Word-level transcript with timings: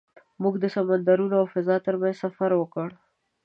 موږ 0.41 0.53
د 0.59 0.65
سمندرونو 0.75 1.35
او 1.41 1.45
فضا 1.53 1.75
تر 1.85 1.95
منځ 2.01 2.15
سفر 2.23 2.51
وکړ. 2.57 2.87